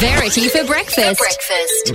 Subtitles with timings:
[0.00, 1.20] Verity for breakfast.
[1.20, 1.92] breakfast.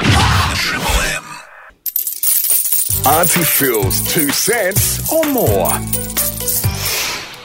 [3.08, 5.72] Auntie Fil's two cents or more.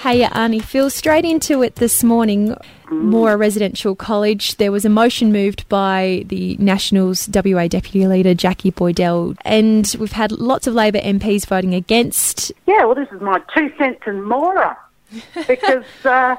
[0.03, 2.55] Hey, Arnie, Fil, straight into it this morning.
[2.91, 4.57] Moora Residential College.
[4.57, 10.13] There was a motion moved by the Nationals WA Deputy Leader Jacqui Boydell, and we've
[10.13, 12.53] had lots of Labor MPs voting against.
[12.67, 14.77] Yeah, well, this is my two cents and more
[15.47, 16.37] because, uh,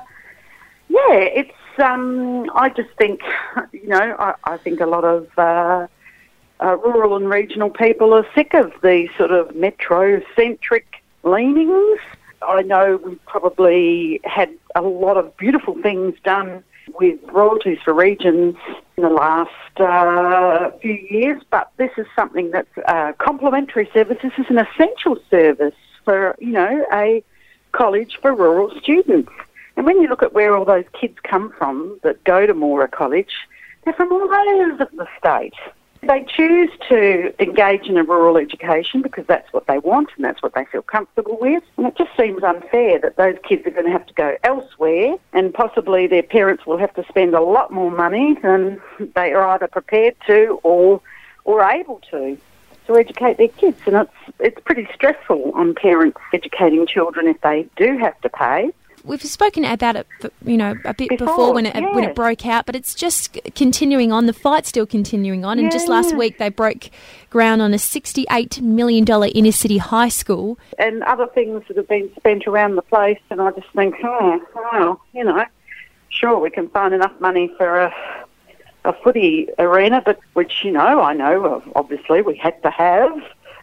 [0.89, 1.51] yeah, it's.
[1.77, 3.21] Um, I just think,
[3.71, 5.87] you know, I, I think a lot of uh,
[6.63, 11.99] uh, rural and regional people are sick of these sort of metro-centric leanings.
[12.41, 16.63] I know we've probably had a lot of beautiful things done
[16.99, 18.55] with royalties for regions
[18.97, 24.17] in the last uh, few years, but this is something that's a complementary service.
[24.21, 27.23] This is an essential service for, you know, a
[27.71, 29.31] college for rural students.
[29.81, 32.87] And when you look at where all those kids come from that go to Moora
[32.87, 33.33] College,
[33.83, 35.55] they're from all over the state.
[36.03, 40.43] They choose to engage in a rural education because that's what they want and that's
[40.43, 41.63] what they feel comfortable with.
[41.77, 45.15] And it just seems unfair that those kids are going to have to go elsewhere
[45.33, 48.79] and possibly their parents will have to spend a lot more money than
[49.15, 51.01] they are either prepared to or
[51.43, 52.37] or able to
[52.85, 53.81] to educate their kids.
[53.87, 58.71] And it's it's pretty stressful on parents educating children if they do have to pay.
[59.03, 60.07] We've spoken about it,
[60.45, 63.37] you know, a bit before, Before, when it when it broke out, but it's just
[63.55, 64.25] continuing on.
[64.27, 66.17] The fight's still continuing on, and just last Yeah.
[66.17, 66.89] week they broke
[67.29, 70.57] ground on a sixty-eight million dollar inner city high school.
[70.77, 73.19] and other things that have been spent around the place.
[73.29, 75.45] And I just think, oh, well, you know,
[76.09, 77.93] sure, we can find enough money for a,
[78.85, 83.13] a footy arena, but which, you know, I know obviously we had to have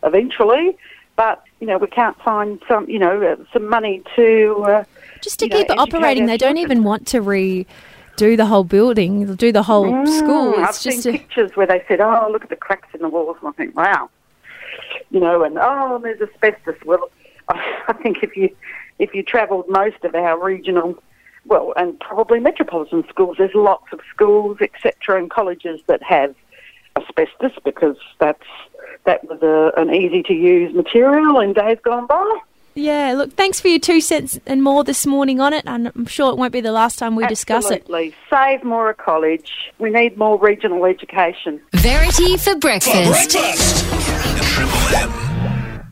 [0.02, 0.77] eventually,
[1.19, 4.64] but, you know, we can't find some, you know, uh, some money to.
[4.64, 4.84] Uh,
[5.20, 7.66] Just to you know, keep it operating, they don't even want to redo
[8.36, 10.52] the whole building, do the whole school.
[10.52, 13.00] Mm, I've just seen a, pictures where they said, "Oh, look at the cracks in
[13.00, 14.11] the walls," and I think, "Wow,"
[15.11, 16.77] you know, and oh, there's asbestos.
[16.86, 17.11] Well,
[17.48, 18.55] I think if you
[19.00, 21.02] if you travelled most of our regional,
[21.46, 26.36] well, and probably metropolitan schools, there's lots of schools, etc., and colleges that have
[26.96, 28.46] asbestos because that's
[29.08, 32.39] that was a, an easy to use material in days gone by.
[32.74, 33.14] yeah.
[33.17, 36.30] Look, thanks for your two cents and more this morning on it, and I'm sure
[36.30, 37.80] it won't be the last time we discuss it.
[37.80, 39.73] Absolutely, save Moora College.
[39.79, 41.58] We need more regional education.
[41.73, 43.35] Verity for breakfast.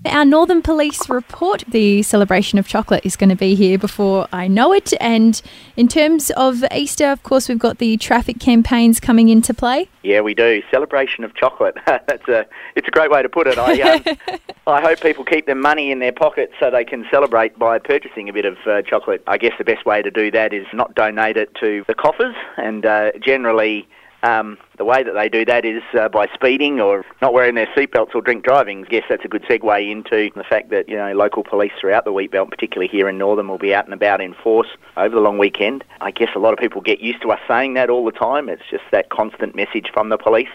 [0.06, 4.46] Our Northam Police report the celebration of chocolate is going to be here before I
[4.46, 4.92] know it.
[5.00, 5.40] And
[5.76, 9.88] in terms of Easter, of course, we've got the traffic campaigns coming into play.
[10.02, 10.62] Yeah, we do.
[10.70, 11.76] Celebration of chocolate.
[11.86, 13.58] That's a it's a great way to put it.
[13.58, 17.58] I um, I hope people keep their money in their pockets so they can celebrate
[17.58, 19.22] by purchasing a bit of uh, chocolate.
[19.26, 22.34] I guess the best way to do that is not donate it to the coffers,
[22.56, 23.88] and uh, generally.
[24.22, 27.66] Um, the way that they do that is uh, by speeding or not wearing their
[27.68, 28.84] seatbelts or drink driving.
[28.84, 32.04] I guess that's a good segue into the fact that you know local police throughout
[32.04, 35.14] the wheat belt, particularly here in Northam, will be out and about in force over
[35.14, 35.84] the long weekend.
[36.00, 38.48] I guess a lot of people get used to us saying that all the time.
[38.48, 40.48] It's just that constant message from the police.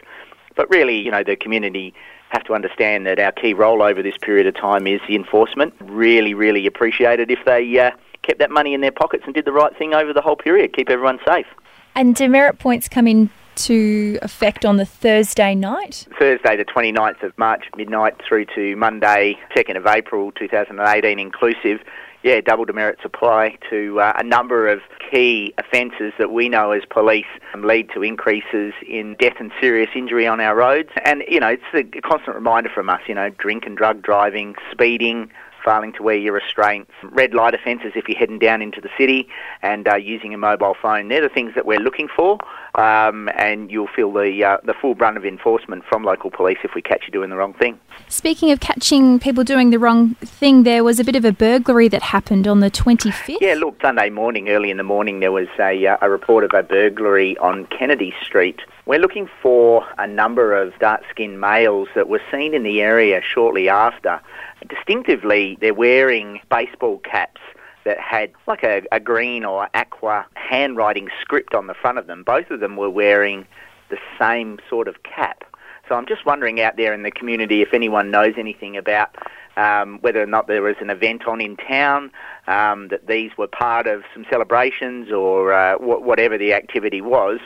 [0.55, 1.93] But really, you know, the community
[2.29, 5.73] have to understand that our key role over this period of time is the enforcement.
[5.81, 9.45] Really, really appreciate it if they uh, kept that money in their pockets and did
[9.45, 11.47] the right thing over the whole period, keep everyone safe.
[11.95, 13.07] And demerit points come
[13.51, 16.07] into effect on the Thursday night.
[16.19, 21.79] Thursday, the 29th of March, midnight, through to Monday, 2nd of April 2018 inclusive.
[22.23, 24.81] Yeah, double demerits apply to uh, a number of
[25.11, 29.89] key offences that we know as police um, lead to increases in death and serious
[29.95, 30.89] injury on our roads.
[31.03, 34.55] And, you know, it's a constant reminder from us, you know, drink and drug driving,
[34.71, 35.31] speeding,
[35.63, 39.27] failing to wear your restraints, red light offences if you're heading down into the city,
[39.61, 41.07] and uh, using a mobile phone.
[41.07, 42.37] They're the things that we're looking for,
[42.75, 46.71] um, and you'll feel the uh, the full brunt of enforcement from local police if
[46.75, 47.79] we catch you doing the wrong thing.
[48.07, 51.87] Speaking of catching people doing the wrong thing, there was a bit of a burglary
[51.89, 53.37] that happened on the 25th.
[53.41, 56.51] Yeah, look, Sunday morning, early in the morning, there was a, uh, a report of
[56.53, 58.61] a burglary on Kennedy Street.
[58.85, 63.69] We're looking for a number of dark-skinned males that were seen in the area shortly
[63.69, 64.19] after.
[64.67, 67.41] Distinctively, they're wearing baseball caps
[67.83, 72.23] that had like a, a green or aqua handwriting script on the front of them.
[72.23, 73.47] Both of them were wearing
[73.89, 75.43] the same sort of cap.
[75.89, 79.15] So I'm just wondering out there in the community if anyone knows anything about
[79.57, 82.11] um, whether or not there was an event on in town,
[82.47, 87.39] um, that these were part of some celebrations or uh, wh- whatever the activity was.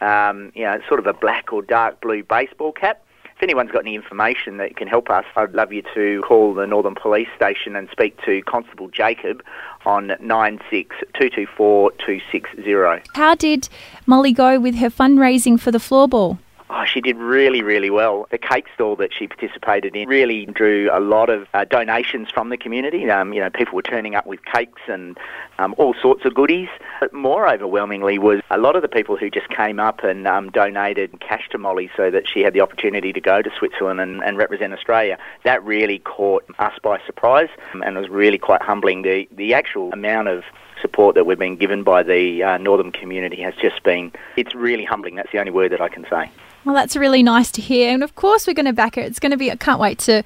[0.00, 3.04] Um, you know, sort of a black or dark blue baseball cap.
[3.42, 6.64] If anyone's got any information that can help us, I'd love you to call the
[6.64, 9.42] Northam Police Station and speak to Constable Jacob
[9.84, 13.04] on 96224260.
[13.16, 13.68] How did
[14.06, 16.38] Molly go with her fundraising for the floorball?
[16.74, 18.26] Oh, she did really, really well.
[18.30, 22.48] The cake stall that she participated in really drew a lot of uh, donations from
[22.48, 23.10] the community.
[23.10, 25.18] Um, you know, people were turning up with cakes and
[25.58, 26.70] um, all sorts of goodies.
[26.98, 30.50] But more overwhelmingly was a lot of the people who just came up and um,
[30.50, 34.24] donated cash to Molly so that she had the opportunity to go to Switzerland and,
[34.24, 35.18] and represent Australia.
[35.44, 39.02] That really caught us by surprise um, and was really quite humbling.
[39.02, 40.42] The, the actual amount of
[40.80, 44.84] support that we've been given by the uh, Northam community has just been, it's really
[44.84, 45.16] humbling.
[45.16, 46.30] That's the only word that I can say.
[46.64, 47.92] Well, that's really nice to hear.
[47.92, 49.02] And of course, we're going to back her.
[49.02, 50.22] It's going to be, I can't wait to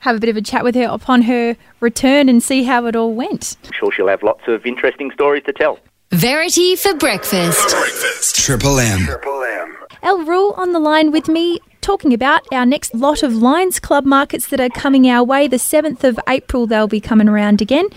[0.00, 2.94] have a bit of a chat with her upon her return and see how it
[2.94, 3.56] all went.
[3.64, 5.78] I'm sure she'll have lots of interesting stories to tell.
[6.10, 7.70] Verity for breakfast.
[7.70, 8.36] Breakfast.
[8.36, 9.00] Triple M.
[9.00, 9.76] Triple M.
[10.02, 14.04] El Rewell on the line with me, talking about our next lot of Lions Club
[14.04, 15.48] markets that are coming our way.
[15.48, 17.88] The 7th of April, they'll be coming around again.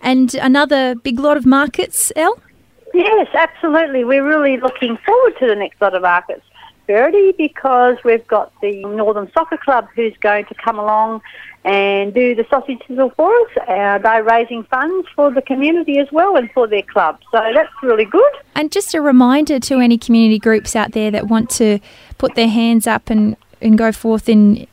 [0.00, 2.38] And another big lot of markets, El?
[2.94, 4.04] Yes, absolutely.
[4.04, 6.44] We're really looking forward to the next lot of markets.
[6.88, 11.20] Because we've got the Northam Soccer Club who's going to come along
[11.64, 13.48] and do the sausage sizzle for us.
[13.68, 17.20] Uh, they're raising funds for the community as well and for their club.
[17.30, 18.32] So that's really good.
[18.54, 21.78] And just a reminder to any community groups out there that want to
[22.16, 24.66] put their hands up and, and go forth in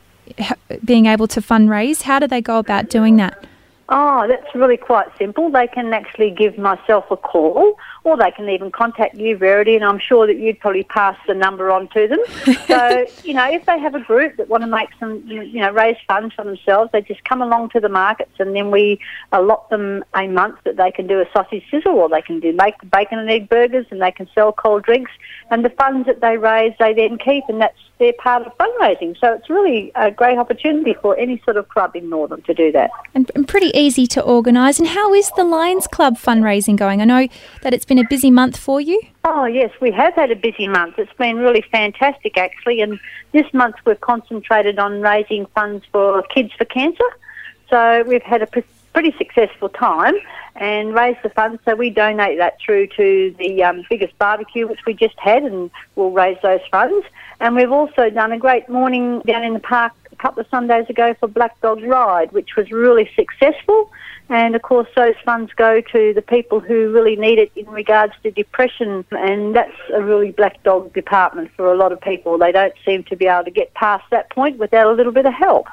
[0.84, 3.44] being able to fundraise, how do they go about doing that?
[3.88, 5.48] Oh, that's really quite simple.
[5.50, 9.84] They can actually give myself a call or they can even contact you, Verity, and
[9.84, 12.20] I'm sure that you'd probably pass the number on to them.
[12.68, 15.72] so, you know, if they have a group that want to make some, you know,
[15.72, 19.00] raise funds for themselves, they just come along to the markets and then we
[19.32, 22.52] allot them a month that they can do a sausage sizzle or they can do
[22.52, 25.10] make bacon and egg burgers and they can sell cold drinks.
[25.50, 29.18] And the funds that they raise, they then keep, and that's their part of fundraising.
[29.18, 32.70] So it's really a great opportunity for any sort of club in Northam to do
[32.72, 32.90] that.
[33.14, 34.78] And, and pretty easy to organise.
[34.78, 37.00] And how is the Lions Club fundraising going?
[37.00, 37.28] I know
[37.62, 39.00] that it's been a busy month for you.
[39.24, 40.98] Oh, yes, we have had a busy month.
[40.98, 42.80] It's been really fantastic, actually.
[42.80, 42.98] And
[43.32, 47.04] this month we've concentrated on raising funds for Kids for Cancer.
[47.68, 50.14] So we've had a pretty successful time
[50.54, 51.60] and raised the funds.
[51.64, 55.70] So we donate that through to the um, biggest barbecue, which we just had, and
[55.96, 57.06] we'll raise those funds.
[57.40, 59.92] And we've also done a great morning down in the park
[60.26, 63.92] couple of Sundays ago for Black Dog Ride, which was really successful.
[64.28, 68.12] And of course, those funds go to the people who really need it in regards
[68.24, 69.04] to depression.
[69.12, 72.38] And that's a really black dog department for a lot of people.
[72.38, 75.26] They don't seem to be able to get past that point without a little bit
[75.26, 75.68] of help.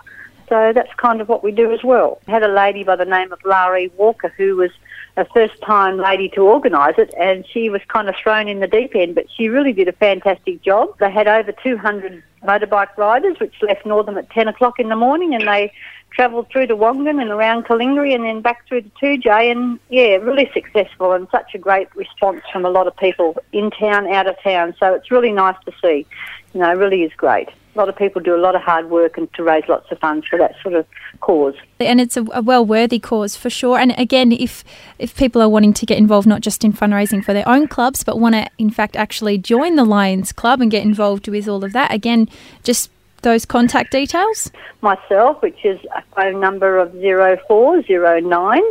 [0.50, 2.20] So that's kind of what we do as well.
[2.28, 4.70] I had a lady by the name of Laurie Walker who was
[5.18, 8.68] a first time lady to organise it and she was kind of thrown in the
[8.68, 10.96] deep end, but she really did a fantastic job.
[11.00, 15.34] They had over 200 motorbike riders which left Northam at 10 o'clock in the morning
[15.34, 15.72] and they
[16.12, 20.16] travelled through to Wongan and around Calingiri and then back through to Toodyay and yeah,
[20.18, 24.28] really successful and such a great response from a lot of people in town, out
[24.28, 24.76] of town.
[24.80, 26.06] So it's really nice to see.
[26.54, 27.50] You know, really is great.
[27.76, 30.00] A lot of people do a lot of hard work and to raise lots of
[30.00, 30.86] funds for that sort of
[31.22, 31.56] cause.
[31.80, 33.80] And it's a, a well worthy cause for sure.
[33.80, 34.64] And again, if
[35.00, 38.04] if people are wanting to get involved not just in fundraising for their own clubs,
[38.04, 41.64] but want to in fact actually join the Lions Club and get involved with all
[41.64, 42.30] of that, again,
[42.64, 42.90] just
[43.24, 44.52] those contact details.
[44.82, 48.62] Myself, which is a phone number of 0409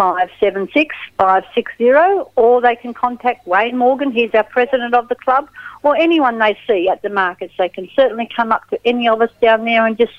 [0.00, 1.90] 576 560,
[2.36, 5.50] or they can contact Wayne Morgan, he's our president of the club,
[5.82, 7.52] or anyone they see at the markets.
[7.58, 10.14] They can certainly come up to any of us down there and just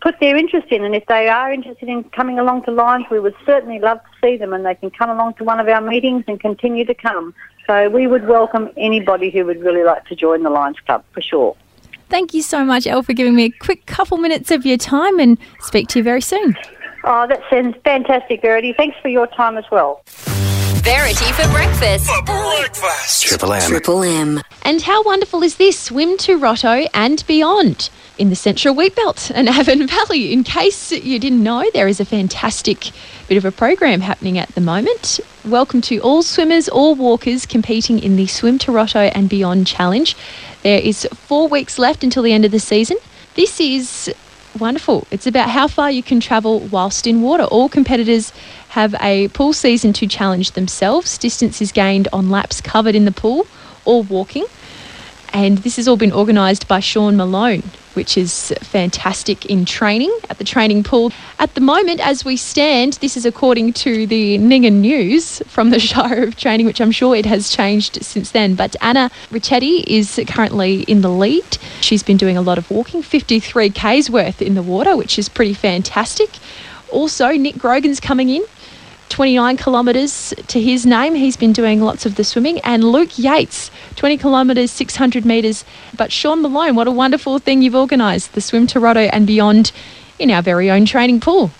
[0.00, 0.82] put their interest in.
[0.84, 4.10] And if they are interested in coming along to Lions, we would certainly love to
[4.20, 6.94] see them and they can come along to one of our meetings and continue to
[6.94, 7.32] come.
[7.68, 11.20] So we would welcome anybody who would really like to join the Lions Club for
[11.20, 11.56] sure.
[12.08, 15.20] Thank you so much, El, for giving me a quick couple minutes of your time
[15.20, 16.56] and speak to you very soon.
[17.04, 18.72] Oh, that sounds fantastic, Verity.
[18.72, 20.02] Thanks for your time as well.
[20.82, 22.06] Verity for breakfast.
[22.06, 23.22] For breakfast.
[23.22, 23.62] Triple M.
[23.68, 24.40] Triple M.
[24.62, 25.78] And how wonderful is this?
[25.78, 30.32] Swim to Rotto and beyond in the Central Wheatbelt and Avon Valley.
[30.32, 32.90] In case you didn't know, there is a fantastic
[33.28, 35.20] bit of a program happening at the moment.
[35.44, 40.16] Welcome to all swimmers, all walkers competing in the Swim to Rotto and Beyond Challenge.
[40.62, 42.96] There is four weeks left until the end of the season.
[43.34, 44.14] This is
[44.60, 45.06] wonderful.
[45.10, 47.44] It's about how far you can travel whilst in water.
[47.44, 48.32] All competitors
[48.68, 51.18] have a pool season to challenge themselves.
[51.18, 53.46] Distance is gained on laps covered in the pool
[53.84, 54.44] or walking.
[55.32, 57.62] And this has all been organised by Sean Malone
[58.00, 61.12] which is fantastic in Trayning at the Trayning pool.
[61.38, 65.78] At the moment, as we stand, this is according to the Ningen News from the
[65.90, 68.54] Shire of Trayning, which I'm sure it has changed since then.
[68.54, 71.58] But Anna Richetti is currently in the lead.
[71.82, 75.28] She's been doing a lot of walking, 53 k's worth in the water, which is
[75.28, 76.30] pretty fantastic.
[76.90, 78.42] Also, Nick Grogan's coming in.
[79.10, 81.14] 29 kilometres to his name.
[81.14, 82.60] He's been doing lots of the swimming.
[82.60, 85.64] And Luke Yates, 20 kilometres, 600 metres.
[85.96, 89.72] But Sean Malone, what a wonderful thing you've organised the Swim to Rotto and beyond
[90.18, 91.50] in our very own Trayning pool.